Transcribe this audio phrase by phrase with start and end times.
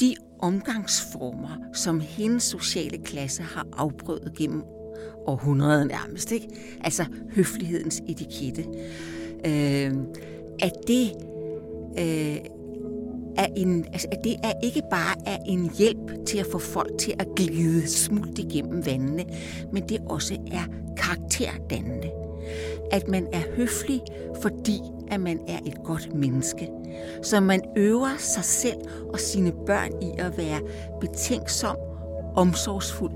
[0.00, 4.62] de omgangsformer, som hendes sociale klasse har afprøvet gennem
[5.26, 6.48] århundreder nærmest, ikke?
[6.84, 8.64] altså høflighedens etikette,
[9.46, 9.92] øh,
[10.62, 11.12] at det
[11.98, 12.36] øh,
[13.36, 16.98] er en, altså, at det er ikke bare er en hjælp til at få folk
[16.98, 19.24] til at glide smult igennem vandene,
[19.72, 20.64] men det også er
[20.96, 22.10] karakterdannende.
[22.92, 24.00] At man er høflig,
[24.42, 24.80] fordi
[25.10, 26.70] at man er et godt menneske.
[27.22, 28.78] Så man øver sig selv
[29.12, 30.60] og sine børn i at være
[31.00, 31.76] betænksom,
[32.36, 33.12] omsorgsfuld,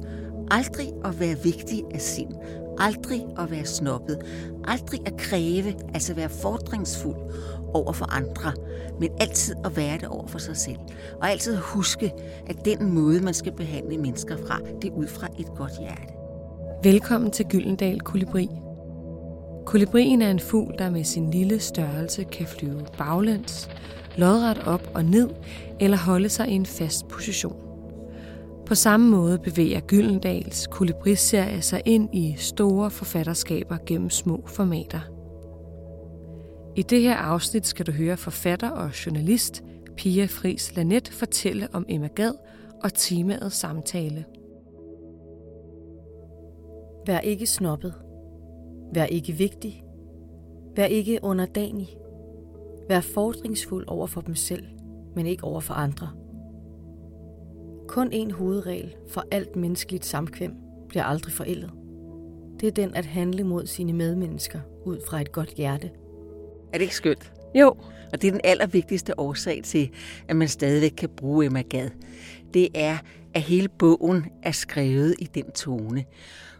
[0.50, 2.34] aldrig at være vigtig af sind,
[2.78, 4.18] aldrig at være snobbet,
[4.64, 7.16] aldrig at kræve, altså være fordringsfuld
[7.74, 8.52] over for andre,
[9.00, 10.78] men altid at være det over for sig selv.
[11.20, 12.12] Og altid huske,
[12.46, 16.12] at den måde, man skal behandle mennesker fra, det er ud fra et godt hjerte.
[16.82, 18.63] Velkommen til Gyldendal Kolibri.
[19.66, 23.68] Kolibrien er en fugl, der med sin lille størrelse kan flyve baglæns,
[24.16, 25.30] lodret op og ned
[25.80, 27.56] eller holde sig i en fast position.
[28.66, 35.00] På samme måde bevæger Gyldendals kolibriserie sig ind i store forfatterskaber gennem små formater.
[36.76, 39.62] I det her afsnit skal du høre forfatter og journalist
[39.96, 42.32] Pia Fris Lanet fortælle om Emma Gad
[42.82, 44.24] og temaet samtale.
[47.06, 48.03] Vær ikke snobbet.
[48.92, 49.84] Vær ikke vigtig.
[50.76, 51.88] Vær ikke underdanig.
[52.88, 54.66] Vær fordringsfuld over for dem selv,
[55.16, 56.08] men ikke over for andre.
[57.88, 60.52] Kun en hovedregel for alt menneskeligt samkvem
[60.88, 61.70] bliver aldrig forældet.
[62.60, 65.90] Det er den at handle mod sine medmennesker ud fra et godt hjerte.
[66.72, 67.32] Er det ikke skønt?
[67.54, 67.76] Jo.
[68.12, 69.90] Og det er den allervigtigste årsag til,
[70.28, 71.90] at man stadigvæk kan bruge Emma Gad.
[72.54, 72.98] Det er,
[73.34, 76.04] at hele bogen er skrevet i den tone.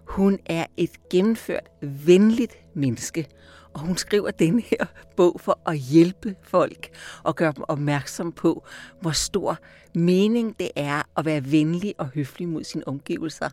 [0.07, 3.29] Hun er et gennemført, venligt menneske,
[3.75, 6.89] og hun skriver den her bog for at hjælpe folk
[7.23, 8.67] og gøre dem opmærksom på,
[9.01, 9.59] hvor stor
[9.95, 13.51] mening det er at være venlig og høflig mod sine omgivelser.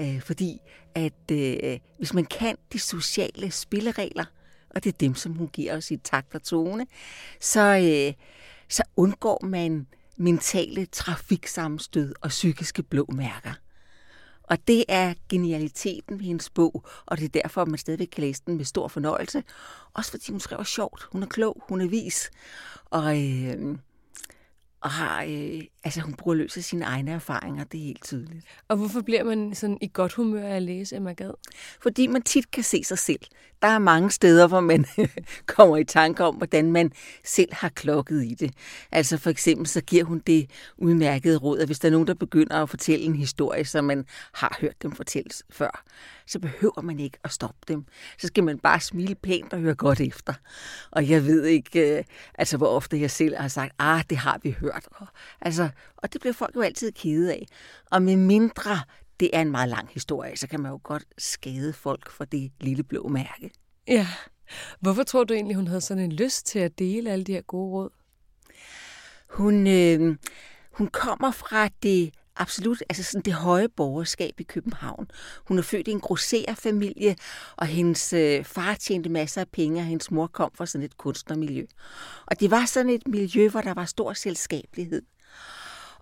[0.00, 0.60] Øh, fordi
[0.94, 4.24] at øh, hvis man kan de sociale spilleregler,
[4.70, 6.86] og det er dem, som hun giver os i takt og tone,
[7.40, 8.24] så, øh,
[8.68, 9.86] så undgår man
[10.16, 13.52] mentale trafiksammenstød og psykiske blå mærker.
[14.46, 18.22] Og det er genialiteten i hendes bog, og det er derfor, at man stadigvæk kan
[18.22, 19.42] læse den med stor fornøjelse.
[19.94, 22.30] Også fordi hun skriver sjovt, hun er klog, hun er vis.
[22.90, 23.78] Og, øh,
[24.86, 28.44] og har, øh, altså hun bruger løs af sine egne erfaringer, det er helt tydeligt.
[28.68, 31.30] Og hvorfor bliver man sådan i godt humør af at læse Emma Gad?
[31.82, 33.20] Fordi man tit kan se sig selv.
[33.62, 34.86] Der er mange steder, hvor man
[35.56, 36.92] kommer i tanke om, hvordan man
[37.24, 38.52] selv har klokket i det.
[38.92, 42.14] Altså for eksempel, så giver hun det udmærkede råd, at hvis der er nogen, der
[42.14, 44.04] begynder at fortælle en historie, som man
[44.34, 45.84] har hørt dem fortælles før,
[46.26, 47.84] så behøver man ikke at stoppe dem.
[48.18, 50.34] Så skal man bare smile pænt og høre godt efter.
[50.90, 52.04] Og jeg ved ikke, øh,
[52.34, 54.88] altså hvor ofte jeg selv har sagt, ah, det har vi hørt.
[54.90, 55.06] Og,
[55.40, 57.46] altså, og det bliver folk jo altid kede af.
[57.90, 58.78] Og med mindre
[59.20, 62.52] det er en meget lang historie, så kan man jo godt skade folk for det
[62.60, 63.50] lille blå mærke.
[63.88, 64.06] Ja.
[64.80, 67.42] Hvorfor tror du egentlig, hun havde sådan en lyst til at dele alle de her
[67.42, 67.90] gode råd?
[69.30, 70.16] Hun, øh,
[70.72, 75.10] hun kommer fra det absolut altså sådan det høje borgerskab i København.
[75.48, 77.16] Hun er født i en grosserfamilie,
[77.56, 80.96] og hendes øh, far tjente masser af penge, og hendes mor kom fra sådan et
[80.96, 81.66] kunstnermiljø.
[82.26, 85.02] Og det var sådan et miljø, hvor der var stor selskabelighed.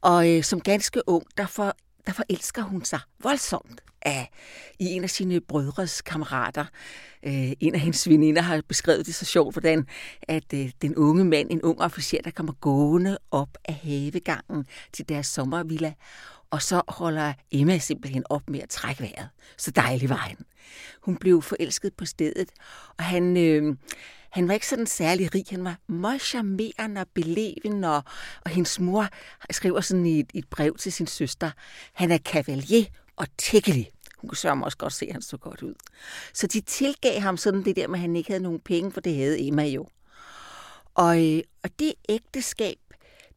[0.00, 1.77] Og øh, som ganske ung, der, for,
[2.07, 4.31] der forelsker hun sig voldsomt af,
[4.79, 6.65] i en af sine brødres kammerater.
[7.23, 9.87] Øh, en af hendes veninder har beskrevet det så sjovt, hvordan
[10.23, 15.09] at øh, den unge mand, en ung officer, der kommer gående op af havegangen til
[15.09, 15.95] deres sommervilla,
[16.51, 19.29] og så holder Emma simpelthen op med at trække vejret.
[19.59, 20.37] Så dejlig var han.
[21.03, 22.51] Hun blev forelsket på stedet,
[22.99, 23.37] og han...
[23.37, 23.77] Øh,
[24.34, 25.45] han var ikke sådan særlig rig.
[25.50, 28.03] Han var meget charmerende og beleven, og,
[28.45, 29.09] og hendes mor
[29.50, 31.50] skriver sådan i et, et brev til sin søster,
[31.93, 32.84] han er kavalier
[33.17, 33.91] og tækkelig.
[34.19, 35.75] Hun kunne sørge også godt se, at han så godt ud.
[36.33, 39.00] Så de tilgav ham sådan det der med, at han ikke havde nogen penge, for
[39.00, 39.89] det havde Emma jo.
[40.94, 42.79] Og, øh, og det ægteskab,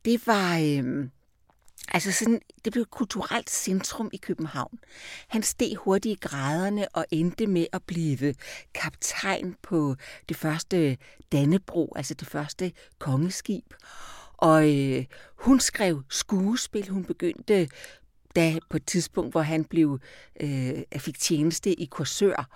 [0.06, 0.57] det var...
[0.57, 1.10] Øh,
[1.94, 4.80] Altså sådan, det blev et kulturelt centrum i København.
[5.28, 8.36] Han steg hurtigt i graderne og endte med at blive
[8.74, 9.95] kaptajn på
[10.30, 10.98] det første
[11.31, 13.74] Dannebro, altså det første kongeskib.
[14.38, 15.06] Og øh,
[15.36, 16.89] hun skrev skuespil.
[16.89, 17.69] Hun begyndte
[18.36, 20.00] da på et tidspunkt, hvor han blev
[20.39, 22.50] øh, fik tjeneste i Korsør.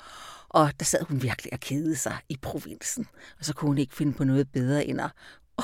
[0.49, 3.07] Og der sad hun virkelig og kedede sig i provinsen.
[3.39, 5.11] Og så kunne hun ikke finde på noget bedre end at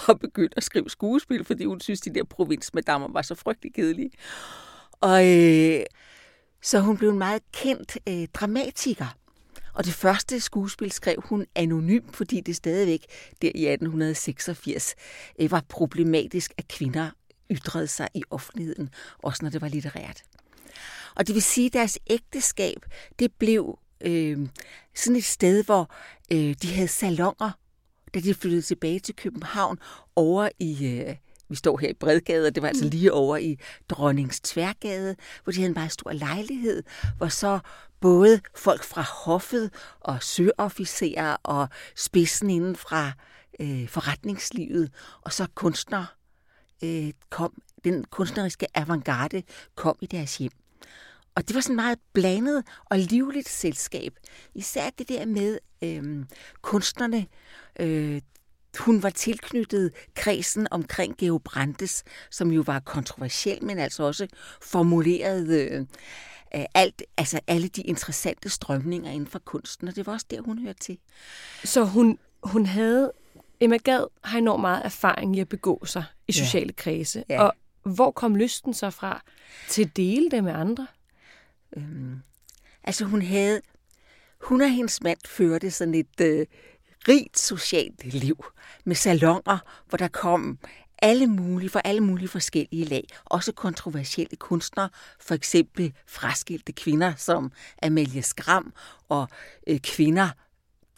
[0.07, 4.11] og begyndte at skrive skuespil, fordi hun synes, de der provinsmadammer var så frygtelig kedelige.
[4.91, 5.83] Og øh,
[6.61, 9.17] så hun blev en meget kendt øh, dramatiker.
[9.73, 13.05] Og det første skuespil skrev hun anonym, fordi det stadigvæk
[13.41, 14.95] der i 1886
[15.39, 17.09] øh, var problematisk, at kvinder
[17.51, 18.89] ytrede sig i offentligheden,
[19.23, 20.23] også når det var litterært.
[21.15, 22.85] Og det vil sige, at deres ægteskab,
[23.19, 24.47] det blev øh,
[24.95, 25.91] sådan et sted, hvor
[26.31, 27.51] øh, de havde salonger,
[28.17, 29.79] da de flyttede tilbage til København
[30.15, 30.87] over i...
[30.87, 31.15] Øh,
[31.49, 32.89] vi står her i Bredgade, og det var altså mm.
[32.89, 33.57] lige over i
[33.89, 36.83] Dronnings Tværgade, hvor de havde en meget stor lejlighed,
[37.17, 37.59] hvor så
[38.01, 43.11] både folk fra hoffet og søofficerer og spidsen inden fra
[43.59, 44.91] øh, forretningslivet,
[45.21, 46.05] og så kunstnere
[46.83, 49.43] øh, kom, den kunstneriske avantgarde
[49.75, 50.51] kom i deres hjem.
[51.37, 54.13] Og det var sådan meget blandet og livligt selskab.
[54.55, 56.25] Især det der med øh,
[56.61, 57.25] kunstnerne.
[57.79, 58.21] Øh,
[58.79, 64.27] hun var tilknyttet kredsen omkring Geo Brandes, som jo var kontroversiel, men altså også
[64.61, 70.25] formulerede øh, alt, altså alle de interessante strømninger inden for kunsten, og det var også
[70.29, 70.97] der, hun hørte til.
[71.63, 73.11] Så hun, hun havde,
[73.59, 76.83] Emma Gad har enormt meget erfaring i at begå sig i sociale ja.
[76.83, 77.43] kredse, ja.
[77.43, 79.21] og hvor kom lysten så fra
[79.69, 80.87] til at dele det med andre?
[81.77, 82.21] Øhm,
[82.83, 83.61] altså hun havde,
[84.41, 86.45] hun og hendes mand førte sådan et øh,
[87.07, 88.45] rigt socialt liv
[88.85, 89.57] med salonger,
[89.89, 90.59] hvor der kom
[91.01, 93.07] alle mulige, for alle mulige forskellige lag.
[93.25, 97.51] Også kontroversielle kunstnere, for eksempel fraskilte kvinder som
[97.83, 98.73] Amalie Skram,
[99.09, 99.27] og
[99.67, 100.29] øh, kvinder,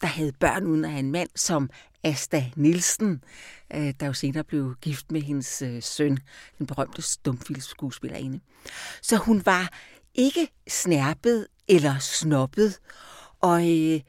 [0.00, 1.70] der havde børn uden at have en mand, som
[2.04, 3.24] Asta Nielsen,
[3.74, 6.18] øh, der jo senere blev gift med hendes øh, søn,
[6.58, 8.40] den berømte stumfilmskuespillerinde.
[9.02, 9.72] Så hun var
[10.14, 12.78] ikke snærpet eller snobbet,
[13.40, 14.00] og øh,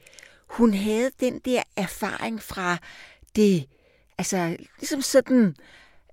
[0.46, 2.78] hun havde den der erfaring fra
[3.36, 3.68] det,
[4.18, 5.56] altså ligesom sådan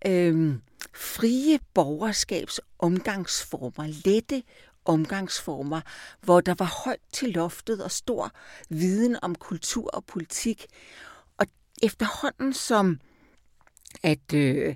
[0.05, 0.55] øh,
[0.93, 4.43] frie borgerskabs omgangsformer, lette
[4.85, 5.81] omgangsformer,
[6.21, 8.31] hvor der var højt til loftet og stor
[8.69, 10.65] viden om kultur og politik.
[11.37, 11.45] Og
[11.83, 12.99] efterhånden som
[14.03, 14.75] at, øh,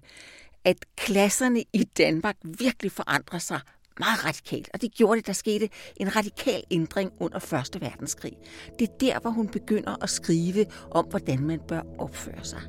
[0.63, 3.59] at klasserne i Danmark virkelig forandrer sig
[3.99, 7.81] meget radikalt, og det gjorde det, der skete en radikal ændring under 1.
[7.81, 8.33] verdenskrig.
[8.79, 12.61] Det er der, hvor hun begynder at skrive om, hvordan man bør opføre sig.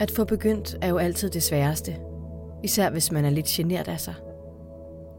[0.00, 1.96] At få begyndt er jo altid det sværeste,
[2.64, 4.14] især hvis man er lidt genert af sig.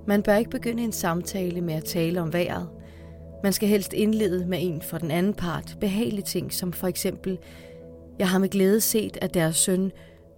[0.08, 2.70] Man bør ikke begynde en samtale med at tale om vejret.
[3.44, 7.40] Man skal helst indlede med en for den anden part behagelige ting, som for eksempel,
[8.20, 9.92] jeg har med glæde set, at deres søn,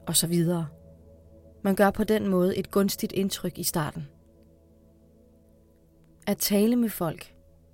[0.07, 0.67] og så videre.
[1.63, 4.07] Man gør på den måde et gunstigt indtryk i starten.
[6.27, 7.33] At tale med folk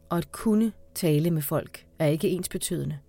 [0.10, 3.00] og at kunne tale med folk er ikke ensbetydende.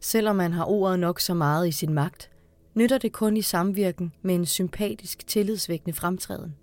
[0.00, 2.30] Selvom man har ordet nok så meget i sin magt,
[2.74, 6.56] nytter det kun i samvirken med en sympatisk, tillidsvækkende fremtræden.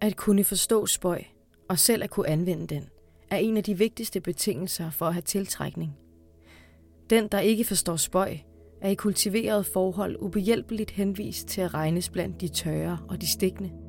[0.00, 1.24] At kunne forstå spøj
[1.68, 2.88] og selv at kunne anvende den,
[3.30, 5.96] er en af de vigtigste betingelser for at have tiltrækning.
[7.10, 8.38] Den, der ikke forstår spøj,
[8.80, 13.83] er i kultiveret forhold ubehjælpeligt henvist til at regnes blandt de tørre og de stikkende.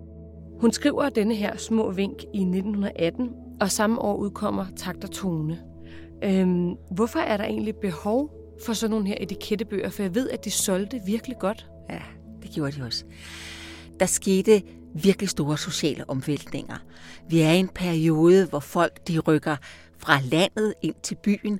[0.65, 3.29] Hun skriver denne her små vink i 1918,
[3.61, 5.59] og samme år udkommer Takt og Tone.
[6.23, 8.31] Øhm, hvorfor er der egentlig behov
[8.65, 9.89] for sådan nogle her etikettebøger?
[9.89, 11.67] For jeg ved, at de solgte virkelig godt.
[11.89, 12.01] Ja,
[12.43, 13.05] det gjorde de også.
[13.99, 14.61] Der skete
[14.95, 16.77] virkelig store sociale omvæltninger.
[17.29, 19.55] Vi er i en periode, hvor folk de rykker
[19.97, 21.59] fra landet ind til byen,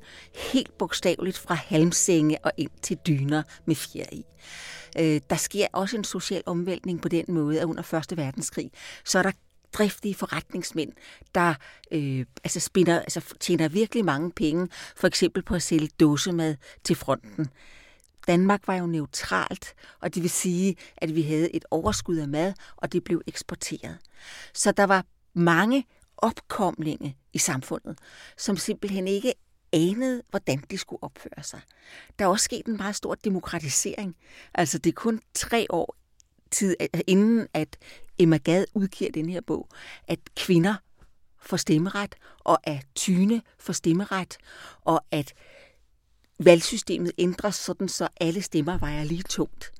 [0.51, 4.25] helt bogstaveligt fra halmsenge og ind til dyner med fjer i.
[4.99, 8.17] Øh, der sker også en social omvæltning på den måde, at under 1.
[8.17, 8.71] verdenskrig,
[9.05, 9.31] så er der
[9.73, 10.91] driftige forretningsmænd,
[11.35, 11.53] der
[11.91, 16.95] øh, altså spinder, altså tjener virkelig mange penge, for eksempel på at sælge dåsemad til
[16.95, 17.49] fronten.
[18.27, 22.53] Danmark var jo neutralt, og det vil sige, at vi havde et overskud af mad,
[22.75, 23.97] og det blev eksporteret.
[24.53, 25.85] Så der var mange
[26.17, 27.97] opkomlinge i samfundet,
[28.37, 29.33] som simpelthen ikke
[29.75, 31.61] anede, hvordan de skulle opføre sig.
[32.19, 34.15] Der er også sket en meget stor demokratisering.
[34.53, 35.95] Altså det er kun tre år
[36.51, 37.77] tid, øh, øh, inden at
[38.19, 39.69] Emma Gad udgiver den her bog,
[40.07, 40.75] at kvinder
[41.41, 44.37] får stemmeret, og at tyne får stemmeret,
[44.81, 45.33] og at
[46.39, 49.71] valgsystemet ændres sådan, så alle stemmer vejer lige tungt.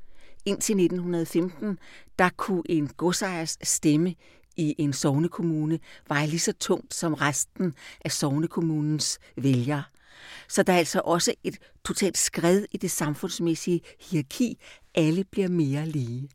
[0.46, 1.80] Indtil 1915,
[2.20, 4.16] der kunne en godsejers stemme
[4.58, 7.74] i en sovnekommune vejer lige så tungt som resten
[8.06, 9.84] af sovnekommunens vælgere.
[10.48, 14.58] Så der er altså også et totalt skred i det samfundsmæssige hierarki.
[14.96, 16.30] Alle bliver mere lige.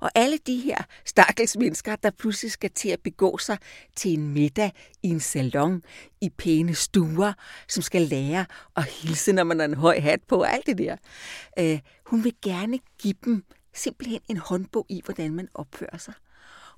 [0.00, 3.58] Og alle de her stakkels mennesker, der pludselig skal til at begå sig
[3.96, 4.72] til en middag
[5.02, 5.82] i en salon,
[6.20, 7.32] i pæne stuer,
[7.68, 8.46] som skal lære
[8.76, 10.96] at hilse, når man har en høj hat på, og alt det der.
[11.58, 13.44] Øh, hun vil gerne give dem
[13.74, 16.14] simpelthen en håndbog i, hvordan man opfører sig.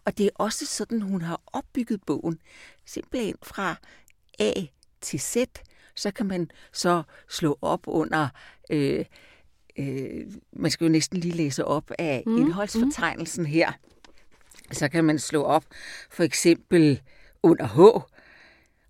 [0.05, 2.39] Og det er også sådan, hun har opbygget bogen,
[2.87, 3.77] simpelthen fra
[4.39, 4.53] A
[5.01, 5.37] til Z,
[5.95, 8.29] så kan man så slå op under
[8.71, 9.05] øh,
[9.79, 12.37] øh, man skal jo næsten lige læse op af mm.
[12.37, 13.73] indholdsfortegnelsen her.
[14.73, 15.65] Så kan man slå op
[16.11, 17.01] for eksempel
[17.43, 18.05] under H,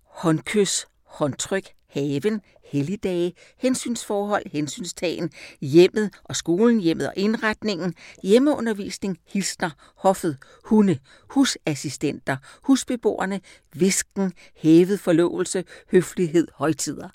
[0.03, 2.41] håndkys, håndtryk, haven,
[2.71, 5.29] helligdage, hensynsforhold, hensynstagen,
[5.61, 10.97] hjemmet og skolen, hjemmet og indretningen, hjemmeundervisning, hilsner, hoffet, hunde,
[11.29, 13.41] husassistenter, husbeboerne,
[13.73, 17.09] visken, hævet forlovelse, høflighed, højtider.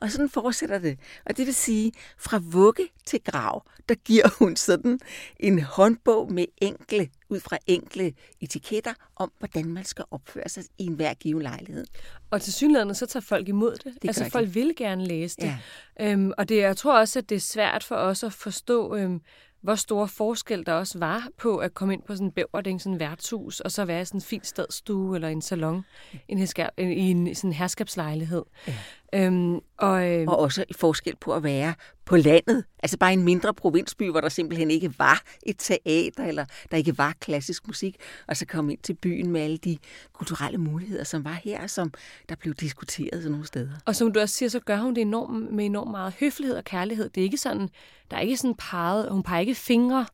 [0.00, 0.98] Og sådan fortsætter det.
[1.26, 5.00] Og det vil sige, fra vugge til grav, der giver hun sådan
[5.40, 10.86] en håndbog med enkle, ud fra enkle etiketter om, hvordan man skal opføre sig i
[10.86, 11.86] enhver given lejlighed.
[12.30, 13.84] Og til synligheden, så tager folk imod det.
[14.02, 14.54] det altså folk de.
[14.54, 15.56] vil gerne læse det.
[16.00, 16.12] Ja.
[16.12, 19.20] Øhm, og det, jeg tror også, at det er svært for os at forstå, øhm,
[19.66, 22.92] hvor stor forskel der også var på at komme ind på sådan en bæverding, sådan
[22.92, 25.84] en værtshus, og så være i sådan en fin stadstue eller en salon
[26.28, 28.42] en herskab, i en sådan herskabslejlighed.
[28.66, 28.74] Ja.
[29.14, 32.64] Øhm, og, øh, og også forskel på at være på landet.
[32.82, 36.98] Altså bare en mindre provinsby, hvor der simpelthen ikke var et teater, eller der ikke
[36.98, 37.96] var klassisk musik,
[38.28, 39.78] og så komme ind til byen med alle de
[40.12, 41.92] kulturelle muligheder, som var her, som
[42.28, 43.72] der blev diskuteret sådan nogle steder.
[43.84, 46.64] Og som du også siger, så gør hun det enormt, med enormt meget høflighed og
[46.64, 47.08] kærlighed.
[47.08, 47.68] Det er ikke sådan,
[48.10, 50.06] der er ikke sådan peget, hun peger ikke fingre,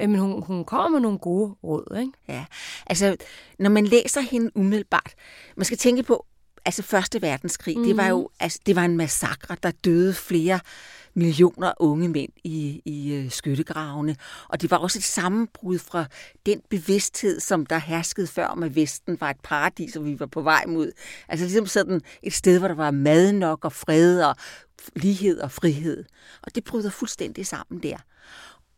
[0.00, 1.96] øh, men hun, hun kommer med nogle gode råd.
[2.00, 2.12] Ikke?
[2.28, 2.44] Ja,
[2.86, 3.16] altså
[3.58, 5.14] når man læser hende umiddelbart,
[5.56, 6.26] man skal tænke på,
[6.66, 7.84] altså Første Verdenskrig, mm.
[7.84, 8.28] det var jo mhm.
[8.40, 10.60] altså, det var en massakre, der døde flere
[11.14, 14.16] millioner unge mænd i, i øh, skyttegravene.
[14.48, 16.04] Og det var også et sammenbrud fra
[16.46, 20.26] den bevidsthed, som der herskede før om, at Vesten var et paradis, og vi var
[20.26, 20.92] på vej mod.
[21.28, 24.36] Altså ligesom sådan et sted, hvor der var mad nok og fred og
[24.96, 26.04] lighed og frihed.
[26.42, 27.96] Og det bryder fuldstændig sammen der.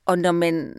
[0.07, 0.77] Og når man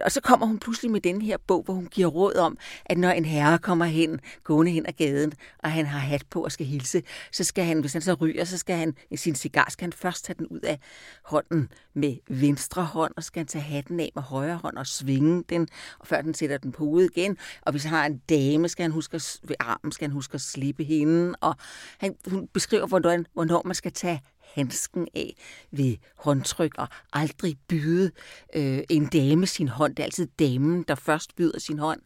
[0.00, 2.98] og så kommer hun pludselig med den her bog, hvor hun giver råd om, at
[2.98, 6.52] når en herre kommer hen, gående hen ad gaden, og han har hat på og
[6.52, 9.70] skal hilse, så skal han, hvis han så ryger, så skal han, i sin cigar,
[9.70, 10.78] skal han først tage den ud af
[11.24, 15.44] hånden med venstre hånd, og skal han tage hatten af med højre hånd og svinge
[15.48, 17.36] den, og før den sætter den på hovedet igen.
[17.62, 20.34] Og hvis han har en dame, skal han huske at, ved armen, skal han huske
[20.34, 21.34] at slippe hende.
[21.40, 21.56] Og
[21.98, 24.22] han, hun beskriver, hvordan, hvornår man skal tage
[24.54, 25.36] handsken af
[25.70, 28.10] ved håndtryk og aldrig byde
[28.54, 29.96] øh, en dame sin hånd.
[29.96, 32.00] Det er altid damen, der først byder sin hånd.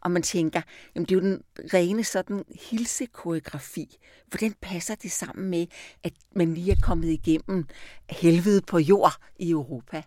[0.00, 0.62] Og man tænker,
[0.94, 1.42] jamen det er jo den
[1.74, 3.96] rene sådan hilsekoreografi.
[4.26, 5.66] Hvordan passer det sammen med,
[6.04, 7.66] at man lige er kommet igennem
[8.10, 10.02] helvede på jord i Europa?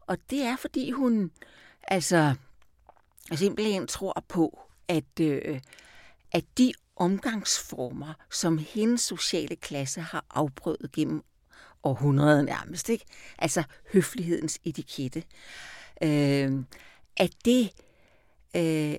[0.00, 1.30] Og det er, fordi hun
[1.82, 2.34] altså
[3.32, 5.60] simpelthen tror på, at, øh,
[6.32, 11.22] at de omgangsformer, som hendes sociale klasse har afprøvet gennem
[11.82, 13.04] århundreder nærmest, ikke?
[13.38, 15.22] altså høflighedens etikette,
[16.02, 16.52] øh,
[17.16, 17.70] at det
[18.56, 18.96] øh,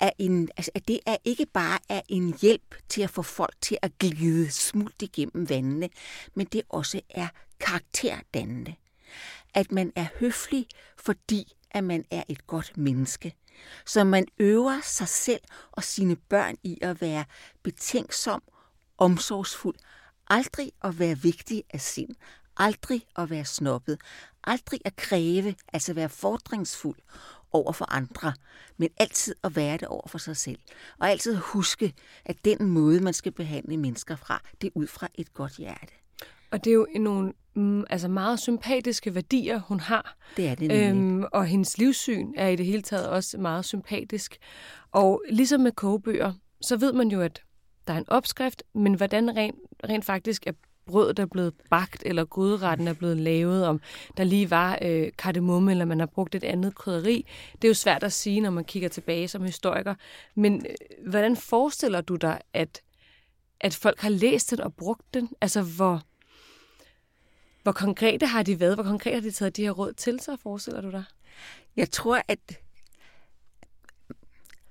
[0.00, 3.54] er en, altså, at det er ikke bare er en hjælp til at få folk
[3.60, 5.88] til at glide smult igennem vandene,
[6.34, 7.28] men det også er
[7.60, 8.74] karakterdannende.
[9.54, 10.66] At man er høflig,
[10.96, 13.34] fordi at man er et godt menneske.
[13.86, 15.40] Så man øver sig selv
[15.72, 17.24] og sine børn i at være
[17.62, 18.42] betænksom,
[18.98, 19.76] omsorgsfuld,
[20.28, 22.14] aldrig at være vigtig af sind,
[22.56, 24.00] aldrig at være snobbet,
[24.44, 26.98] aldrig at kræve, altså være fordringsfuld
[27.52, 28.32] over for andre,
[28.76, 30.58] men altid at være det over for sig selv.
[30.98, 35.08] Og altid huske, at den måde, man skal behandle mennesker fra, det er ud fra
[35.14, 35.92] et godt hjerte.
[36.50, 40.16] Og det er jo nogle mm, altså meget sympatiske værdier, hun har.
[40.36, 44.36] Det er det øhm, Og hendes livssyn er i det hele taget også meget sympatisk.
[44.92, 47.42] Og ligesom med kogebøger, så ved man jo, at
[47.86, 50.52] der er en opskrift, men hvordan rent, rent faktisk er
[50.86, 53.80] brødet er blevet bagt, eller gryderetten er blevet lavet, om
[54.16, 57.26] der lige var øh, kardemomme, eller man har brugt et andet krydderi.
[57.52, 59.94] Det er jo svært at sige, når man kigger tilbage som historiker.
[60.34, 62.80] Men øh, hvordan forestiller du dig, at,
[63.60, 65.28] at folk har læst den og brugt den?
[65.40, 66.02] Altså, hvor,
[67.62, 68.74] hvor konkrete har de været?
[68.74, 71.04] Hvor konkret har de taget de her råd til sig, forestiller du dig?
[71.76, 72.60] Jeg tror, at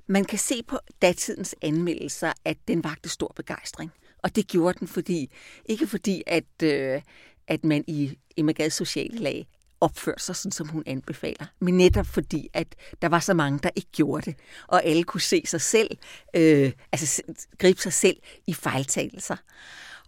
[0.08, 3.92] man kan se på datidens anmeldelser, at den vagte stor begejstring.
[4.24, 5.32] Og det gjorde den, fordi
[5.66, 7.02] ikke fordi, at, øh,
[7.48, 9.48] at man i Emma sociale lag
[9.82, 13.70] opførte sig sådan, som hun anbefaler, men netop fordi, at der var så mange, der
[13.76, 14.36] ikke gjorde det,
[14.68, 15.98] og alle kunne se sig selv,
[16.34, 17.22] øh, altså
[17.58, 18.18] gribe sig selv
[18.48, 19.36] i fejltagelser.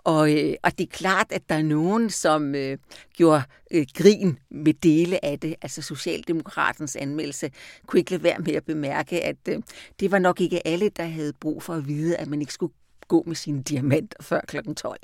[0.04, 2.78] Og, øh, og det er klart, at der er nogen, som øh,
[3.14, 5.56] gjorde øh, grin med dele af det.
[5.62, 7.52] Altså Socialdemokratens anmeldelse
[7.86, 9.62] kunne ikke lade være med at bemærke, at øh,
[10.00, 12.74] det var nok ikke alle, der havde brug for at vide, at man ikke skulle
[13.08, 14.58] gå med sine diamanter før kl.
[14.78, 15.00] 12.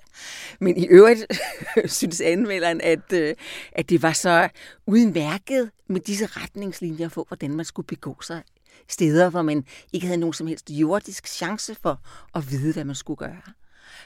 [0.60, 1.26] Men i øvrigt
[1.86, 3.36] synes anmelderen, at, øh,
[3.72, 4.50] at det var så
[4.86, 8.44] udmærket med disse retningslinjer for, hvordan man skulle begå sig
[8.90, 12.00] steder, hvor man ikke havde nogen som helst jordisk chance for
[12.36, 13.42] at vide, hvad man skulle gøre.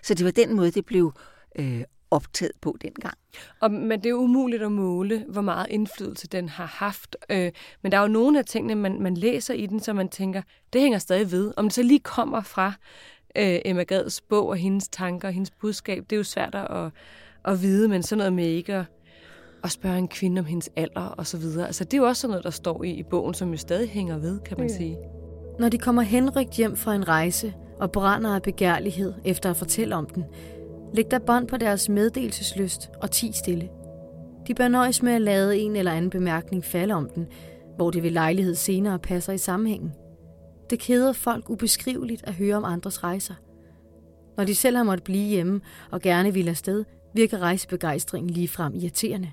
[0.03, 1.13] Så det var den måde, det blev
[1.55, 3.17] øh, optaget på dengang.
[3.59, 7.15] Og, men det er umuligt at måle, hvor meget indflydelse den har haft.
[7.29, 10.09] Øh, men der er jo nogle af tingene, man, man læser i den, så man
[10.09, 10.41] tænker,
[10.73, 11.53] det hænger stadig ved.
[11.57, 12.73] Om det så lige kommer fra
[13.37, 16.91] øh, Emma Gads bog og hendes tanker og hendes budskab, det er jo svært at,
[17.45, 18.85] at vide, men sådan noget med ikke at,
[19.63, 21.65] at spørge en kvinde om hendes alder og så videre.
[21.65, 23.89] Altså, det er jo også sådan noget, der står i, i bogen, som jo stadig
[23.89, 24.77] hænger ved, kan man ja.
[24.77, 24.97] sige.
[25.59, 29.95] Når de kommer henrygt hjem fra en rejse og brænder af begærlighed efter at fortælle
[29.95, 30.23] om den,
[30.93, 33.69] Læg der bånd på deres meddelelseslyst og ti stille.
[34.47, 37.27] De bør nøjes med at lade en eller anden bemærkning falde om den,
[37.75, 39.91] hvor det ved lejlighed senere passer i sammenhængen.
[40.69, 43.33] Det keder folk ubeskriveligt at høre om andres rejser.
[44.37, 45.61] Når de selv har måttet blive hjemme
[45.91, 49.31] og gerne vil afsted, virker rejsebegejstringen lige frem irriterende.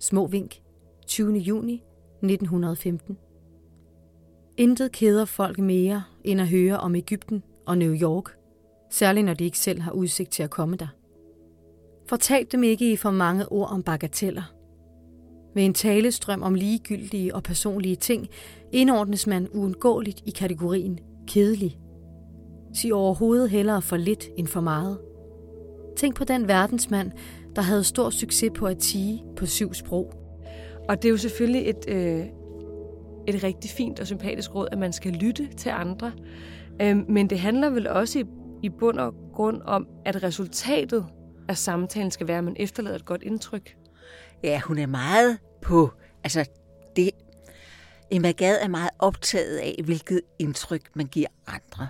[0.00, 0.60] Små vink.
[1.06, 1.38] 20.
[1.38, 1.82] juni
[2.22, 3.18] 1915.
[4.56, 8.30] Intet keder folk mere end at høre om Ægypten og New York–
[8.90, 10.86] særligt når de ikke selv har udsigt til at komme der.
[12.08, 14.54] Fortal dem ikke i for mange ord om bagateller.
[15.54, 18.28] Med en talestrøm om ligegyldige og personlige ting
[18.72, 21.78] indordnes man uundgåeligt i kategorien kedelig.
[22.74, 24.98] Sig overhovedet hellere for lidt end for meget.
[25.96, 27.12] Tænk på den verdensmand,
[27.56, 30.12] der havde stor succes på at tige på syv sprog.
[30.88, 32.26] Og det er jo selvfølgelig et, øh,
[33.28, 36.12] et rigtig fint og sympatisk råd, at man skal lytte til andre.
[36.82, 38.24] Øhm, men det handler vel også i
[38.64, 41.06] i bund og grund om, at resultatet
[41.48, 43.76] af samtalen skal være, at man efterlader et godt indtryk.
[44.42, 45.92] Ja, hun er meget på,
[46.24, 46.44] altså
[46.96, 47.10] det,
[48.10, 51.88] Emma Gad er meget optaget af, hvilket indtryk man giver andre.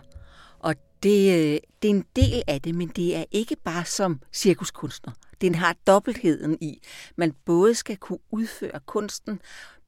[0.59, 4.21] Og det, øh, det er en del af det, men det er ikke bare som
[4.33, 5.13] cirkuskunstner.
[5.41, 6.83] Den har dobbeltheden i.
[7.17, 9.41] Man både skal kunne udføre kunsten,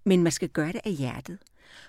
[0.06, 1.38] men man skal gøre det af hjertet.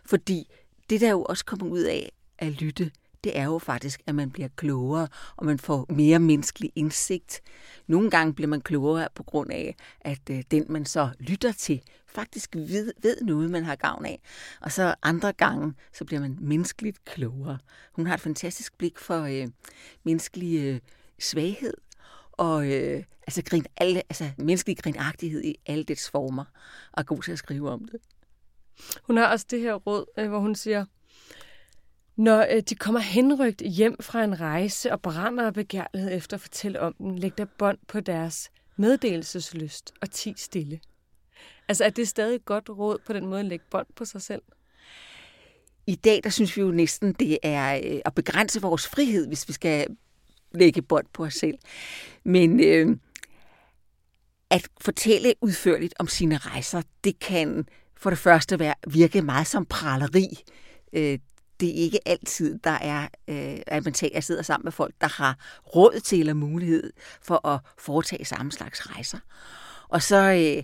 [0.06, 0.50] Fordi
[0.90, 2.92] det der jo også kommer ud af at lytte,
[3.24, 7.42] det er jo faktisk, at man bliver klogere, og man får mere menneskelig indsigt.
[7.88, 11.82] Nogle gange bliver man klogere på grund af, at øh, den, man så lytter til,
[12.08, 14.22] faktisk ved, ved noget, man har gavn af.
[14.62, 17.58] Og så andre gange, så bliver man menneskeligt klogere.
[17.94, 19.48] Hun har et fantastisk blik for øh,
[20.04, 20.80] menneskelig øh,
[21.20, 21.74] svaghed,
[22.38, 26.46] og øh, altså, grin, alle, altså menneskelig grinagtighed i alle dets former,
[26.92, 28.02] og er god til at skrive om det.
[29.04, 30.86] Hun har også det her råd, øh, hvor hun siger,
[32.16, 36.42] når øh, de kommer henrygt hjem fra en rejse og brænder af begærlighed efter at
[36.42, 40.80] fortælle om den, læg der bånd på deres meddelelseslyst og ti stille.
[41.68, 44.22] Altså er det stadig et godt råd på den måde at lægge bånd på sig
[44.22, 44.42] selv?
[45.88, 49.48] I dag, der synes vi jo næsten, det er øh, at begrænse vores frihed, hvis
[49.48, 49.88] vi skal
[50.54, 51.58] lægge bånd på os selv.
[52.24, 52.98] Men øh,
[54.50, 59.66] at fortælle udførligt om sine rejser, det kan for det første være, virke meget som
[59.66, 60.28] praleri.
[60.94, 61.20] Øh,
[61.60, 65.08] det er ikke altid, der er, øh, at man tager, sidder sammen med folk, der
[65.08, 65.38] har
[65.76, 69.20] råd til eller mulighed for at foretage samme slags rejser.
[69.90, 70.64] Og så øh,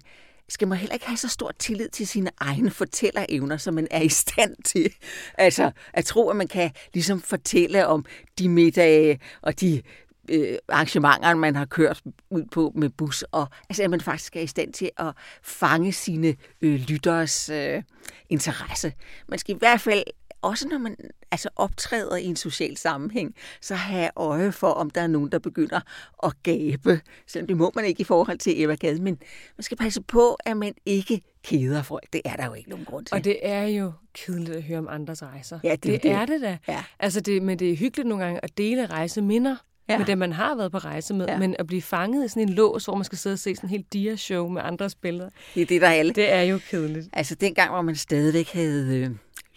[0.53, 4.01] skal man heller ikke have så stor tillid til sine egne fortællerevner, som man er
[4.01, 4.93] i stand til.
[5.37, 8.05] Altså at tro, at man kan ligesom fortælle om
[8.39, 9.81] de middage og de
[10.29, 14.41] øh, arrangementer, man har kørt ud på med bus, og altså, at man faktisk er
[14.41, 15.13] i stand til at
[15.43, 17.83] fange sine øh, lytteres øh,
[18.29, 18.93] interesse.
[19.27, 20.03] Man skal i hvert fald
[20.43, 20.97] også når man
[21.31, 25.39] altså optræder i en social sammenhæng, så have øje for, om der er nogen, der
[25.39, 25.79] begynder
[26.23, 27.01] at gabe.
[27.27, 29.17] Selvom det må man ikke i forhold til Eva Gade, men
[29.57, 32.13] man skal passe på, at man ikke keder folk.
[32.13, 33.15] Det er der jo ikke nogen grund til.
[33.15, 35.59] Og det er jo kedeligt at høre om andres rejser.
[35.63, 36.57] Ja, det, det, det er det da.
[36.67, 36.83] Ja.
[36.99, 39.55] Altså det, men det er hyggeligt nogle gange at dele rejseminder
[39.89, 39.97] ja.
[39.97, 41.37] med dem, man har været på rejse med, ja.
[41.37, 43.67] men at blive fanget i sådan en lås, hvor man skal sidde og se sådan
[43.67, 45.29] en helt dia-show med andres billeder.
[45.55, 46.13] Det er det, der er alle.
[46.13, 47.09] Det er jo kedeligt.
[47.13, 49.09] Altså dengang, hvor man stadigvæk havde øh,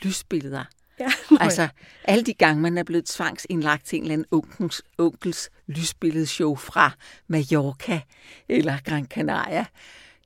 [0.03, 0.64] lysbilleder,
[1.00, 1.09] Ja,
[1.40, 1.68] altså,
[2.04, 6.92] alle de gange, man er blevet tvangsindlagt til en eller anden onkels, onkels lysbilledshow fra
[7.28, 8.00] Mallorca
[8.48, 9.64] eller Gran Canaria.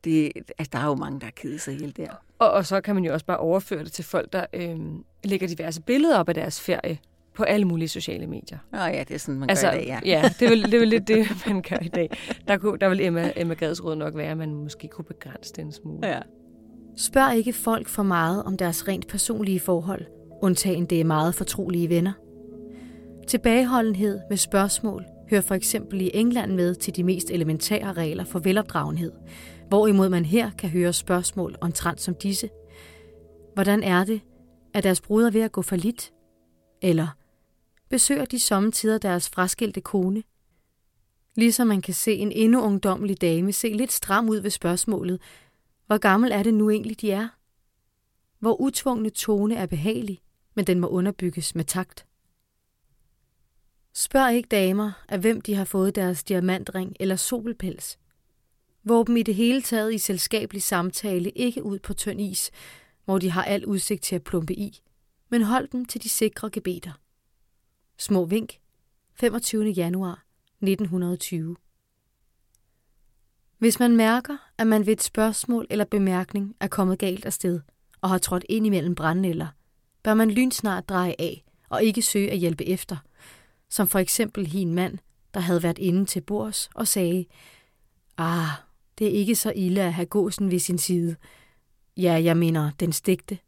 [0.05, 2.11] Det, altså, der er jo mange, der har kedet sig ihjel der.
[2.39, 4.79] Og, og så kan man jo også bare overføre det til folk, der øh,
[5.25, 6.99] lægger diverse billeder op af deres ferie
[7.35, 8.59] på alle mulige sociale medier.
[8.75, 10.01] Åh oh ja, det er sådan, man altså, gør i dag, ja.
[10.05, 12.11] ja, det er, vel, det er vel lidt det, man gør i dag.
[12.49, 15.53] Der, kunne, der vil Emma, Emma Gads råd nok være, at man måske kunne begrænse
[15.57, 16.09] den smule.
[16.09, 16.21] Ja.
[16.97, 20.07] Spørg ikke folk for meget om deres rent personlige forhold–
[20.43, 22.13] undtagen det er meget fortrolige venner.
[23.29, 28.39] Tilbageholdenhed med spørgsmål hører for eksempel i England med til de mest elementære regler for
[28.39, 29.13] velopdragenhed,
[29.69, 32.49] hvorimod man her kan høre spørgsmål omtrent som disse.
[33.55, 34.21] Hvordan er det?
[34.75, 36.13] at deres bruder ved at gå for lidt?
[36.83, 37.09] Eller
[37.89, 40.23] besøger de sommetider deres fraskilte kone?
[41.37, 45.21] Ligesom man kan se en endnu ungdommelig dame se lidt stram ud ved spørgsmålet,
[45.87, 47.29] hvor gammel er det nu egentlig, de er?
[48.39, 50.21] Hvor utvungne tone er behagelig,
[50.55, 52.07] men den må underbygges med takt.
[53.95, 57.99] Spørg ikke damer, af hvem de har fået deres diamantring eller solpels.
[58.85, 62.51] Våg dem i det hele taget i selskabelig samtale ikke ud på tynd is,
[63.05, 64.81] hvor de har al udsigt til at plumpe i,
[65.29, 66.93] men hold dem til de sikre gebeter.
[67.99, 68.59] Små vink,
[69.15, 69.65] 25.
[69.65, 70.25] januar
[70.63, 71.57] 1920.
[73.59, 77.61] Hvis man mærker, at man ved et spørgsmål eller bemærkning er kommet galt afsted
[78.01, 79.47] og har trådt ind imellem brændenælder,
[80.03, 82.97] bør man lynsnart dreje af og ikke søge at hjælpe efter,
[83.69, 84.99] som for eksempel hin mand,
[85.35, 87.25] der havde været inde til bords og sagde,
[88.19, 88.49] Ah,
[88.99, 91.17] det er ikke så ille at have gåsen ved sin side.
[91.97, 93.39] Ja, jeg mener, den stigte.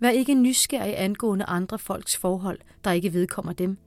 [0.00, 3.78] Vær ikke nysgerrig angående andre folks forhold, der ikke vedkommer dem.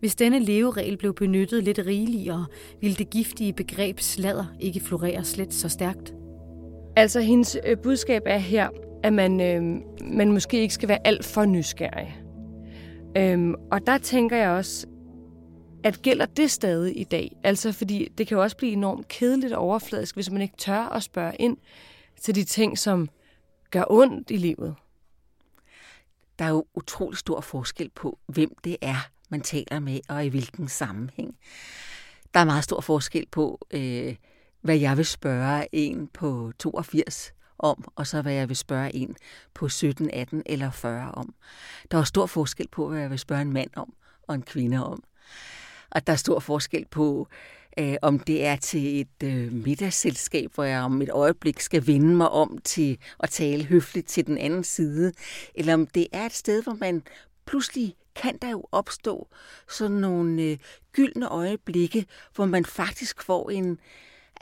[0.00, 2.46] Hvis denne leveregel blev benyttet lidt rigeligere,
[2.80, 6.14] ville det giftige begreb sladder ikke florere slet så stærkt.
[6.96, 8.68] Altså, hendes øh, budskab er her,
[9.02, 12.22] at man, øh, man måske ikke skal være alt for nysgerrig.
[13.16, 14.86] Øhm, og der tænker jeg også,
[15.84, 17.36] at gælder det stadig i dag?
[17.44, 20.82] Altså, fordi det kan jo også blive enormt kedeligt og overfladisk, hvis man ikke tør
[20.82, 21.56] at spørge ind
[22.20, 23.08] til de ting, som
[23.70, 24.74] gør ondt i livet.
[26.38, 30.28] Der er jo utrolig stor forskel på, hvem det er, man taler med, og i
[30.28, 31.36] hvilken sammenhæng.
[32.34, 34.16] Der er meget stor forskel på, øh,
[34.60, 37.32] hvad jeg vil spørge en på 82
[37.62, 39.16] om, og så hvad jeg vil spørge en
[39.54, 41.34] på 17, 18 eller 40 om.
[41.90, 44.86] Der er stor forskel på, hvad jeg vil spørge en mand om, og en kvinde
[44.86, 45.02] om.
[45.90, 47.28] Og der er stor forskel på,
[47.78, 52.16] øh, om det er til et øh, middagsselskab, hvor jeg om et øjeblik skal vende
[52.16, 55.12] mig om til at tale høfligt til den anden side,
[55.54, 57.02] eller om det er et sted, hvor man
[57.46, 59.28] pludselig kan der jo opstå
[59.68, 60.58] sådan nogle øh,
[60.92, 63.78] gyldne øjeblikke, hvor man faktisk får en,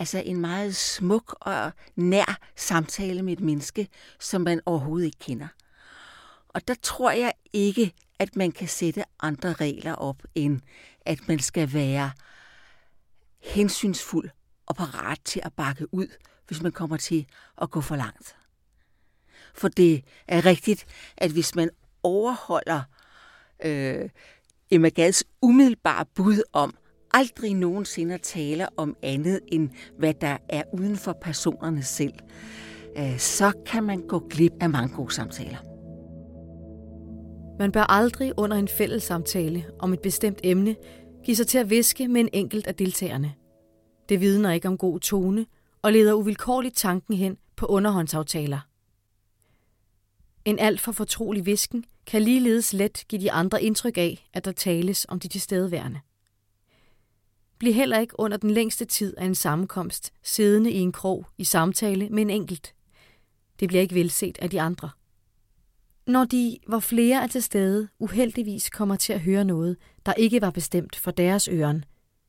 [0.00, 3.88] altså en meget smuk og nær samtale med et menneske,
[4.20, 5.48] som man overhovedet ikke kender.
[6.48, 10.60] Og der tror jeg ikke, at man kan sætte andre regler op, end
[11.06, 12.10] at man skal være
[13.38, 14.30] hensynsfuld
[14.66, 16.06] og parat til at bakke ud,
[16.46, 17.26] hvis man kommer til
[17.62, 18.36] at gå for langt.
[19.54, 20.86] For det er rigtigt,
[21.16, 21.70] at hvis man
[22.02, 22.82] overholder
[23.64, 24.08] øh,
[24.70, 26.74] Emma Gads umiddelbare bud om
[27.14, 32.14] aldrig nogensinde at tale om andet end hvad der er uden for personerne selv,
[32.98, 35.58] øh, så kan man gå glip af mange gode samtaler.
[37.58, 40.76] Man bør aldrig under en fælles samtale om et bestemt emne
[41.24, 43.34] give sig til at viske med en enkelt af deltagerne.
[44.08, 45.46] Det vidner ikke om god tone
[45.82, 48.60] og leder uvilkårligt tanken hen på underhåndsaftaler.
[50.44, 54.52] En alt for fortrolig visken kan ligeledes let give de andre indtryk af, at der
[54.52, 56.00] tales om de tilstedeværende.
[57.60, 61.44] Bliv heller ikke under den længste tid af en sammenkomst siddende i en krog i
[61.44, 62.74] samtale med en enkelt.
[63.60, 64.90] Det bliver ikke velset af de andre.
[66.06, 70.40] Når de, hvor flere er til stede, uheldigvis kommer til at høre noget, der ikke
[70.40, 71.84] var bestemt for deres øren,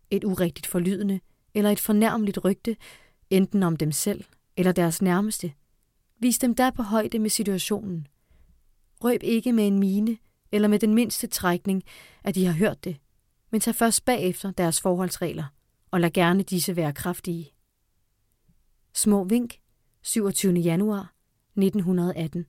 [0.10, 1.20] et urigtigt forlydende
[1.54, 2.78] eller et fornærmeligt rygte,
[3.30, 4.24] enten om dem selv
[4.58, 5.54] eller deres nærmeste,
[6.20, 8.08] vis dem da på højde med situationen.
[9.04, 10.18] Røb ikke med en mine
[10.52, 11.84] eller med den mindste trækning,
[12.24, 12.98] at de har hørt det,
[13.52, 15.46] men tag først bagefter deres forholdsregler,
[15.92, 17.52] og lad gerne disse være kraftige.
[18.94, 19.60] Små vink,
[20.02, 20.54] 27.
[20.54, 21.14] januar
[21.58, 22.46] 1918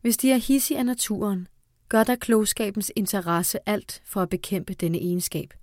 [0.00, 1.48] Hvis de er hissige af naturen,
[1.88, 5.54] gør der klogskabens interesse alt for at bekæmpe denne egenskab.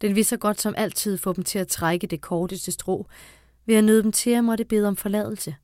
[0.00, 3.06] Den vil så godt som altid få dem til at trække det korteste strå,
[3.66, 5.56] ved at nøde dem til at måtte bede om forladelse.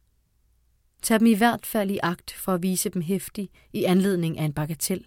[1.03, 4.45] Tag dem i hvert fald i agt for at vise dem hæftig i anledning af
[4.45, 5.07] en bagatel.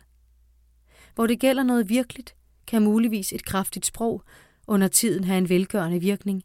[1.15, 2.35] Hvor det gælder noget virkeligt,
[2.67, 4.23] kan muligvis et kraftigt sprog
[4.67, 6.43] under tiden have en velgørende virkning,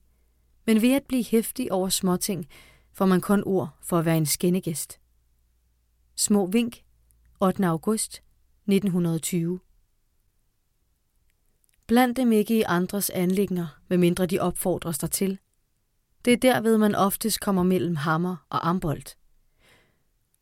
[0.66, 2.46] men ved at blive hæftig over småting,
[2.92, 5.00] får man kun ord for at være en skændegæst.
[6.16, 6.85] Små vink,
[7.40, 7.66] 8.
[7.66, 8.22] august
[8.66, 9.61] 1920
[11.87, 15.38] Bland dem ikke i andres anlægner, medmindre de opfordres til.
[16.24, 19.18] Det er derved, man oftest kommer mellem hammer og ambolt.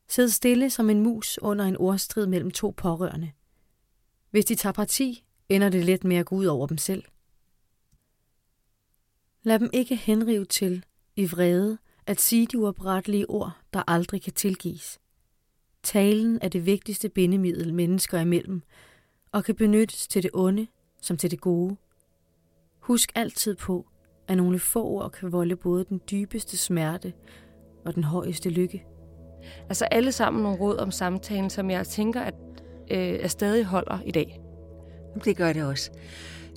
[0.09, 3.31] Sid stille som en mus under en ordstrid mellem to pårørende.
[4.31, 7.03] Hvis de tager parti, ender det let med at gå ud over dem selv.
[9.43, 10.85] Lad dem ikke henrive til,
[11.15, 14.99] i vrede, at sige de uoprettelige ord, der aldrig kan tilgives.
[15.83, 18.61] Talen er det vigtigste bindemiddel mennesker imellem,
[19.31, 20.67] og kan benyttes til det onde
[21.01, 21.75] som til det gode.
[22.79, 23.87] Husk altid på,
[24.27, 27.13] at nogle få ord kan volde både den dybeste smerte
[27.85, 28.85] og den højeste lykke.
[29.69, 32.33] Altså alle sammen nogle råd om samtalen, som jeg tænker, at
[32.91, 34.39] øh, er stadig holder i dag.
[35.25, 35.91] Det gør det også.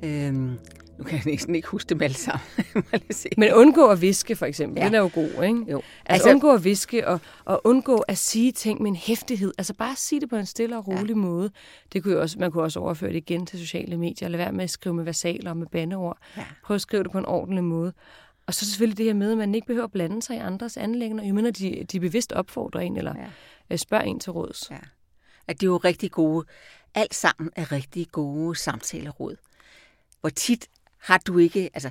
[0.05, 0.59] Øhm,
[0.99, 2.47] Nu kan jeg næsten ikke huske dem alle sammen.
[3.39, 4.81] Men undgå at viske, for eksempel.
[4.81, 4.87] Ja.
[4.87, 5.65] Den er jo god, ikke?
[5.71, 5.77] Jo.
[5.77, 9.53] Altså, altså undgå at viske og, og undgå at sige ting med en hæftighed.
[9.59, 11.15] Altså bare sige det på en stille og rolig ja.
[11.15, 11.51] måde.
[11.93, 14.29] Det kunne jo også, man kunne også overføre det igen til sociale medier.
[14.29, 16.19] Lad være med at skrive med versaler og med bandeord.
[16.37, 16.43] Ja.
[16.65, 17.93] Prøv at skrive det på en ordentlig måde.
[18.47, 20.77] Og så selvfølgelig det her med, at man ikke behøver at blande sig i andres
[20.77, 21.25] anlæggende.
[21.25, 23.15] Jo mindre de, de bevidst opfordrer en, eller
[23.71, 23.77] ja.
[23.77, 24.71] spørger en til råds.
[24.71, 24.77] Ja.
[25.51, 26.47] At det er jo rigtig gode,
[26.95, 29.37] alt sammen er rigtig gode samtaleråd.
[30.21, 31.91] Hvor tit har du ikke, altså,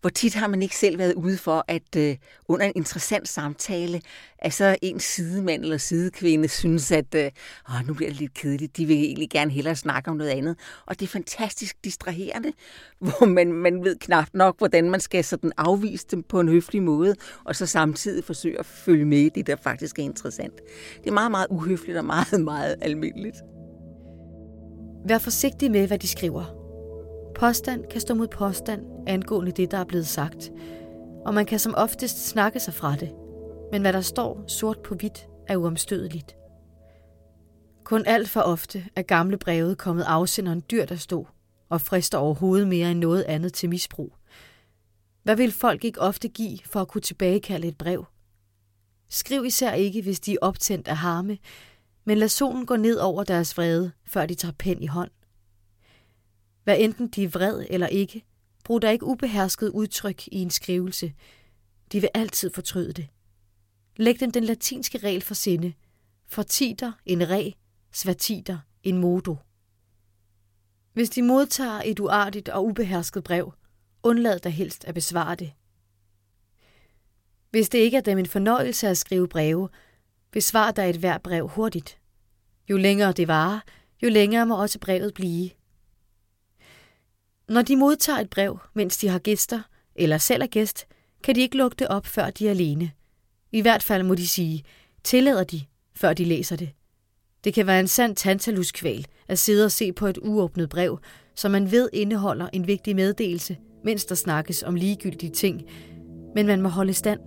[0.00, 2.16] hvor tit har man ikke selv været ude for, at øh,
[2.48, 4.02] under en interessant samtale,
[4.38, 7.30] at så en sidemand eller sidekvinde synes, at øh,
[7.68, 10.56] åh, nu bliver det lidt kedeligt, de vil egentlig gerne hellere snakke om noget andet.
[10.86, 12.52] Og det er fantastisk distraherende,
[12.98, 16.82] hvor man, man ved knap nok, hvordan man skal sådan afvise dem på en høflig
[16.82, 20.60] måde, og så samtidig forsøge at følge med i det, der faktisk er interessant.
[20.98, 23.36] Det er meget, meget uhøfligt og meget, meget almindeligt.
[25.08, 26.59] Vær forsigtig med, hvad de skriver.
[27.40, 30.50] Påstand kan stå mod påstand angående det, der er blevet sagt,
[31.26, 33.14] og man kan som oftest snakke sig fra det.
[33.72, 36.36] Men hvad der står sort på hvidt, er uomstødeligt.
[37.84, 41.24] Kun alt for ofte er gamle brevet kommet afsenderen dyr, der stod,
[41.68, 44.12] og frister overhovedet mere end noget andet til misbrug.
[45.22, 48.04] Hvad vil folk ikke ofte give for at kunne tilbagekalde et brev?
[49.08, 51.38] Skriv især ikke, hvis de er optændt af harme,
[52.04, 55.10] men lad solen gå ned over deres vrede, før de tager pen i hånd.
[56.64, 58.24] Hvad enten de er vred eller ikke,
[58.64, 61.14] brug da ikke ubehersket udtryk i en skrivelse.
[61.92, 63.08] De vil altid fortryde det.
[63.96, 65.72] Læg dem den latinske regel for sinde.
[66.26, 67.52] Fortiter en re,
[67.92, 69.36] svatiter en modo.
[70.92, 73.52] Hvis de modtager et uartigt og ubehersket brev,
[74.02, 75.52] undlad da helst at besvare det.
[77.50, 79.68] Hvis det ikke er dem en fornøjelse at skrive breve,
[80.30, 81.98] besvar da et hver brev hurtigt.
[82.70, 83.60] Jo længere det varer,
[84.02, 85.50] jo længere må også brevet blive.
[87.50, 89.62] Når de modtager et brev, mens de har gæster,
[89.96, 90.86] eller selv er gæst,
[91.22, 92.90] kan de ikke lukke det op, før de er alene.
[93.52, 94.64] I hvert fald må de sige,
[95.04, 95.60] tillader de,
[95.94, 96.70] før de læser det.
[97.44, 100.98] Det kan være en sand tantaluskval at sidde og se på et uåbnet brev,
[101.34, 105.62] som man ved indeholder en vigtig meddelelse, mens der snakkes om ligegyldige ting,
[106.34, 107.20] men man må holde stand.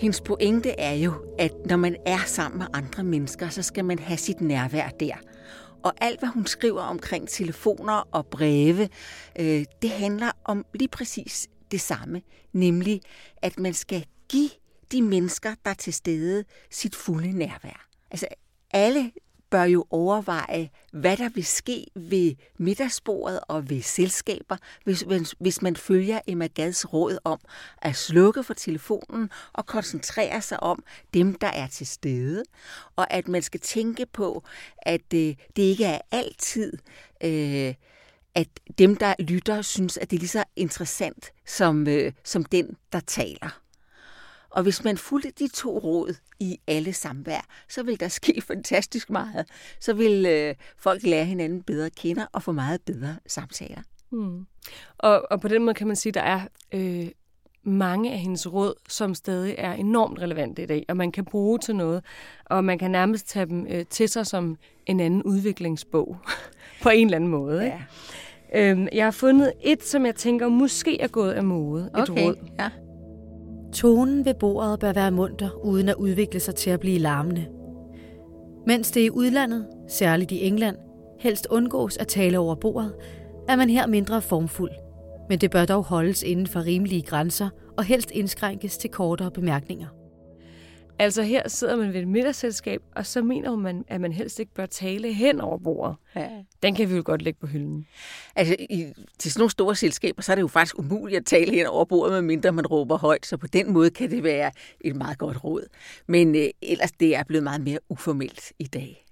[0.00, 3.98] Hendes pointe er jo, at når man er sammen med andre mennesker, så skal man
[3.98, 5.14] have sit nærvær der.
[5.86, 8.88] Og alt, hvad hun skriver omkring telefoner og breve,
[9.38, 12.22] øh, det handler om lige præcis det samme,
[12.52, 13.00] nemlig
[13.42, 14.50] at man skal give
[14.92, 17.88] de mennesker, der er til stede, sit fulde nærvær.
[18.10, 18.26] Altså
[18.70, 19.12] alle
[19.50, 25.04] bør jo overveje, hvad der vil ske ved middagsbordet og ved selskaber, hvis,
[25.38, 27.38] hvis man følger Emma Gads råd om
[27.82, 30.82] at slukke for telefonen og koncentrere sig om
[31.14, 32.42] dem, der er til stede,
[32.96, 34.44] og at man skal tænke på,
[34.78, 36.72] at øh, det ikke er altid,
[37.24, 37.74] øh,
[38.34, 42.76] at dem, der lytter, synes, at det er lige så interessant som, øh, som den,
[42.92, 43.65] der taler.
[44.56, 49.10] Og hvis man fulgte de to råd i alle samvær, så vil der ske fantastisk
[49.10, 49.46] meget.
[49.80, 53.82] Så vil øh, folk lære hinanden bedre at kende og få meget bedre samtaler.
[54.10, 54.46] Mm.
[54.98, 56.40] Og, og på den måde kan man sige, at der er
[56.74, 57.08] øh,
[57.62, 61.58] mange af hendes råd, som stadig er enormt relevante i dag, og man kan bruge
[61.58, 62.04] til noget,
[62.44, 66.16] og man kan nærmest tage dem øh, til sig som en anden udviklingsbog
[66.82, 67.64] på en eller anden måde.
[67.64, 67.76] Ikke?
[68.52, 68.70] Ja.
[68.70, 71.90] Øhm, jeg har fundet et, som jeg tænker måske er gået af mode.
[71.98, 72.24] Et okay.
[72.24, 72.36] råd.
[72.58, 72.70] Ja.
[73.76, 77.46] Tonen ved bordet bør være munter, uden at udvikle sig til at blive larmende.
[78.66, 80.76] Mens det i udlandet, særligt i England,
[81.20, 82.94] helst undgås at tale over bordet,
[83.48, 84.70] er man her mindre formfuld.
[85.28, 89.86] Men det bør dog holdes inden for rimelige grænser og helst indskrænkes til kortere bemærkninger.
[90.98, 94.54] Altså her sidder man ved et middagsselskab, og så mener man, at man helst ikke
[94.54, 95.96] bør tale hen over bordet.
[96.16, 96.28] Ja.
[96.62, 97.86] Den kan vi jo godt lægge på hylden.
[98.36, 101.52] Altså i, til sådan nogle store selskaber, så er det jo faktisk umuligt at tale
[101.52, 103.26] hen over bordet, medmindre man råber højt.
[103.26, 105.66] Så på den måde kan det være et meget godt råd.
[106.06, 109.05] Men øh, ellers det er blevet meget mere uformelt i dag.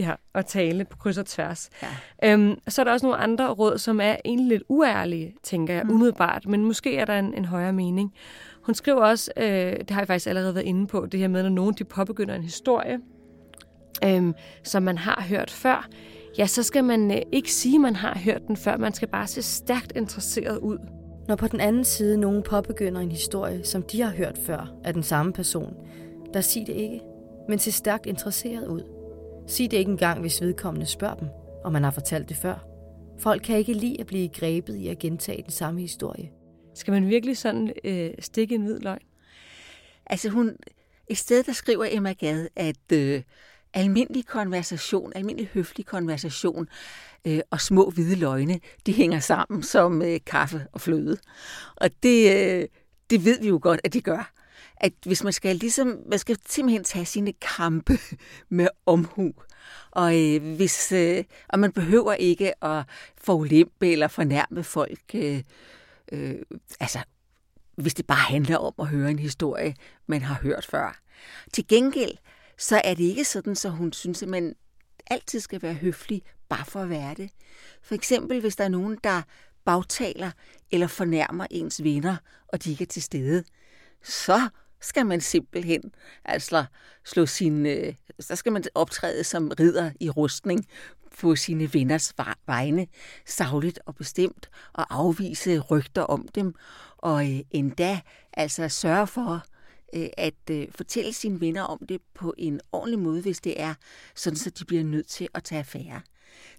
[0.00, 1.70] Ja, og tale på kryds og tværs.
[1.82, 2.32] Ja.
[2.32, 5.84] Øhm, så er der også nogle andre råd, som er egentlig lidt uærlige, tænker jeg,
[5.84, 5.90] mm.
[5.90, 8.14] umiddelbart, men måske er der en, en højere mening.
[8.62, 9.44] Hun skriver også, øh,
[9.78, 12.34] det har jeg faktisk allerede været inde på, det her med, når nogen de påbegynder
[12.34, 12.98] en historie,
[14.04, 14.32] øh,
[14.64, 15.88] som man har hørt før,
[16.38, 18.76] ja, så skal man øh, ikke sige, at man har hørt den før.
[18.76, 20.78] Man skal bare se stærkt interesseret ud.
[21.28, 24.94] Når på den anden side nogen påbegynder en historie, som de har hørt før af
[24.94, 25.74] den samme person,
[26.34, 27.00] der sig det ikke,
[27.48, 28.99] men se stærkt interesseret ud.
[29.50, 31.28] Sig det ikke engang, hvis vedkommende spørger dem,
[31.64, 32.66] om man har fortalt det før.
[33.18, 36.30] Folk kan ikke lide at blive grebet i at gentage den samme historie.
[36.74, 39.02] Skal man virkelig sådan øh, stikke en hvid løgn?
[40.06, 40.56] Altså hun,
[41.08, 43.22] et sted der skriver Emma Gade, at, øh,
[43.74, 46.68] almindelig konversation, almindelig høflig konversation
[47.26, 51.18] øh, og små hvide løgne, de hænger sammen som øh, kaffe og fløde.
[51.76, 52.68] Og det, øh,
[53.10, 54.32] det ved vi jo godt, at de gør.
[54.80, 57.98] At hvis man skal ligesom, man skal simpelthen tage sine kampe
[58.48, 59.32] med omhu.
[59.90, 62.84] Og, øh, hvis, øh, og man behøver ikke at
[63.18, 65.14] forulempe eller fornærme folk.
[65.14, 65.42] Øh,
[66.12, 66.34] øh,
[66.80, 66.98] altså,
[67.76, 69.74] hvis det bare handler om at høre en historie,
[70.06, 71.00] man har hørt før.
[71.52, 72.16] Til gengæld,
[72.58, 74.54] så er det ikke sådan, så hun synes, at man
[75.10, 77.30] altid skal være høflig, bare for at være det.
[77.82, 79.22] For eksempel, hvis der er nogen, der
[79.64, 80.30] bagtaler
[80.70, 82.16] eller fornærmer ens venner,
[82.48, 83.44] og de ikke er til stede,
[84.02, 84.48] så
[84.80, 85.82] skal man simpelthen
[86.24, 86.64] altså
[87.04, 90.66] slå sin, øh, så skal man optræde som ridder i rustning
[91.20, 92.14] på sine venners
[92.46, 92.86] vegne,
[93.26, 96.54] savligt og bestemt, og afvise rygter om dem,
[96.96, 98.00] og øh, endda
[98.32, 99.44] altså sørge for
[99.94, 103.74] øh, at øh, fortælle sine venner om det på en ordentlig måde, hvis det er
[104.14, 106.00] sådan, så de bliver nødt til at tage affære.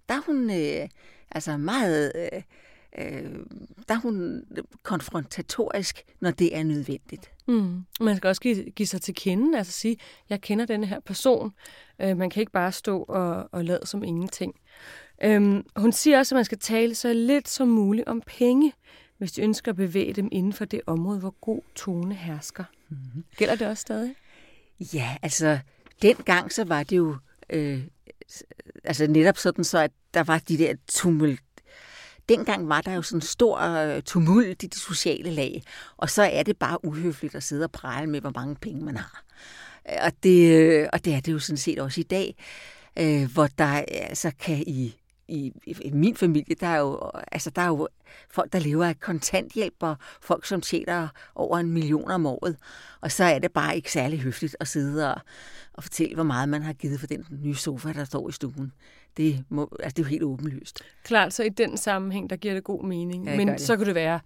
[0.10, 0.90] Der er hun øh,
[1.32, 2.12] altså meget...
[2.16, 2.42] Øh,
[3.00, 3.36] øh,
[3.88, 4.44] der er hun
[4.84, 7.32] konfrontatorisk, når det er nødvendigt.
[7.48, 7.82] Mm.
[8.02, 9.98] Man skal også give, give sig til kende, altså sige,
[10.30, 11.52] jeg kender denne her person.
[12.02, 14.56] Øh, man kan ikke bare stå og, og lade som ingenting.
[15.24, 18.74] Øhm, hun siger også, at man skal tale så lidt som muligt om penge,
[19.18, 22.64] hvis de ønsker at bevæge dem inden for det område, hvor god tone hersker.
[22.90, 23.24] Mm-hmm.
[23.38, 24.16] Gælder det også stadig?
[24.94, 25.60] Ja, altså
[26.02, 27.16] dengang så var det jo
[27.50, 27.84] øh,
[28.84, 31.42] altså netop sådan så, at der var de der tumult
[32.30, 35.64] dengang var der jo sådan en stor øh, tumult i de sociale lag,
[35.98, 38.98] og så er det bare uhøfligt at sidde og prale med, hvor mange penge man
[38.98, 39.24] har.
[39.90, 42.36] Øh, og det, øh, og det er det jo sådan set også i dag,
[43.00, 44.96] øh, hvor der altså kan i,
[45.28, 47.88] i, i min familie, der er jo, altså der er jo
[48.30, 52.58] folk, der lever af kontanthjælp, og folk, som tjener over en million om året.
[53.02, 55.22] Og så er det bare ikke særlig høfligt at sidde og,
[55.74, 58.72] og fortælle, hvor meget man har givet for den nye sofa, der står i stuen.
[59.18, 60.82] Det, må, altså det er jo helt åbenlyst.
[61.04, 63.26] Klart, så i den sammenhæng, der giver det god mening.
[63.26, 64.20] Ja, Men så kunne det være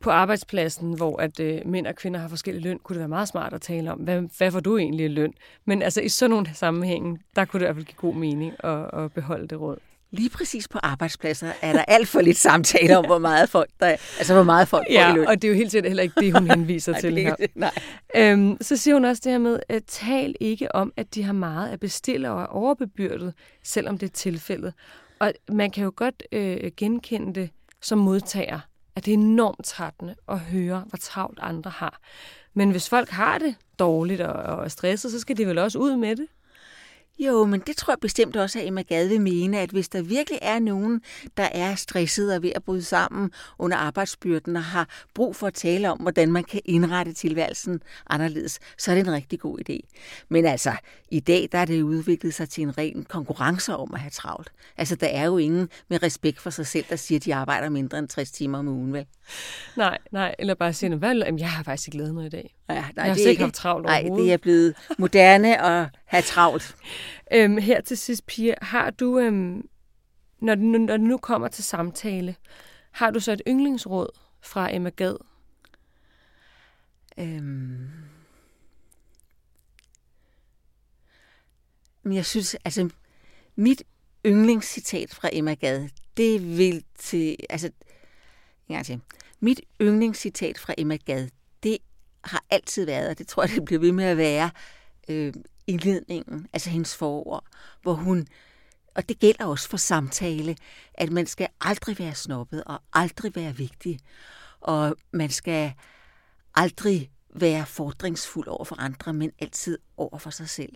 [0.00, 3.28] på arbejdspladsen, hvor at øh, mænd og kvinder har forskellige løn, kunne det være meget
[3.28, 5.34] smart at tale om, hvad, hvad får du egentlig i løn?
[5.64, 8.52] Men altså i sådan nogle sammenhænge, der kunne det i hvert fald give god mening
[8.64, 9.78] at, at beholde det råd
[10.12, 13.86] lige præcis på arbejdspladser er der alt for lidt samtale om, hvor meget folk, der,
[13.86, 15.26] altså hvor meget folk ja, får i løn.
[15.26, 17.34] og det er jo helt sikkert heller ikke det, hun henviser til her.
[17.54, 17.70] Nej.
[18.16, 21.32] Øhm, så siger hun også det her med, at tal ikke om, at de har
[21.32, 24.74] meget at bestille og er overbebyrdet, selvom det er tilfældet.
[25.18, 27.50] Og man kan jo godt øh, genkende det
[27.82, 28.60] som modtager,
[28.96, 32.00] at det er enormt trættende at høre, hvor travlt andre har.
[32.54, 35.78] Men hvis folk har det dårligt og, og er stresset, så skal de vel også
[35.78, 36.26] ud med det?
[37.18, 40.02] Jo, men det tror jeg bestemt også, at Emma Gade vil mene, at hvis der
[40.02, 41.00] virkelig er nogen,
[41.36, 45.54] der er stresset og ved at bryde sammen under arbejdsbyrden og har brug for at
[45.54, 49.78] tale om, hvordan man kan indrette tilværelsen anderledes, så er det en rigtig god idé.
[50.28, 50.72] Men altså,
[51.10, 54.52] i dag der er det udviklet sig til en ren konkurrence om at have travlt.
[54.76, 57.68] Altså, der er jo ingen med respekt for sig selv, der siger, at de arbejder
[57.68, 59.06] mindre end 60 timer om ugen, vel?
[59.76, 62.54] Nej, nej, eller bare siger, at jeg har faktisk ikke lavet noget i dag.
[62.68, 65.88] Ja, nej, jeg har det er ikke haft travlt Nej, det er blevet moderne og
[66.04, 66.76] have travlt.
[67.34, 69.68] øhm, her til sidst, Pia, har du, øhm,
[70.40, 72.36] når, det, når det nu kommer til samtale,
[72.90, 74.08] har du så et yndlingsråd
[74.40, 75.16] fra Emma Gad?
[77.18, 77.88] Øhm...
[82.02, 82.90] Men jeg synes, altså,
[83.56, 83.82] mit
[84.26, 87.70] yndlingscitat fra Emma Gad, det vil til, altså,
[88.78, 89.00] en til.
[89.40, 91.28] Mit yndlingscitat fra Emma Gad,
[91.62, 91.78] det
[92.24, 94.50] har altid været, og det tror jeg, det bliver ved med at være,
[95.08, 95.32] øh,
[95.66, 97.44] indledningen, altså hendes forord,
[97.82, 98.26] hvor hun,
[98.94, 100.56] og det gælder også for samtale,
[100.94, 103.98] at man skal aldrig være snobbet og aldrig være vigtig,
[104.60, 105.72] og man skal
[106.54, 110.72] aldrig være fordringsfuld over for andre, men altid over for sig selv.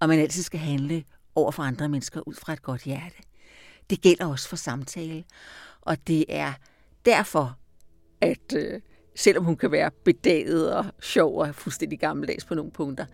[0.00, 1.04] Og man altid skal handle
[1.34, 3.16] over for andre mennesker ud fra et godt hjerte.
[3.90, 5.24] Det gælder også for samtale,
[5.80, 6.52] og det er
[7.04, 7.58] derfor,
[8.20, 8.80] at øh,
[9.16, 13.06] selvom hun kan være bedaget og sjov og fuldstændig gammeldags på nogle punkter,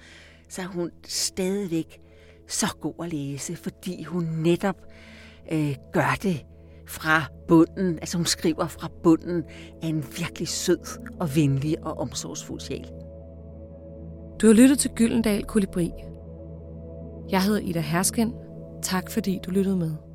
[0.48, 2.00] så er hun stadigvæk
[2.48, 4.76] så god at læse, fordi hun netop
[5.52, 6.44] øh, gør det
[6.88, 9.44] fra bunden, altså hun skriver fra bunden
[9.82, 12.90] af en virkelig sød og venlig og omsorgsfuld sjæl.
[14.40, 15.90] Du har lyttet til Gyldendal Kolibri.
[17.30, 18.34] Jeg hedder Ida Hersken.
[18.82, 20.09] Tak fordi du lyttede med.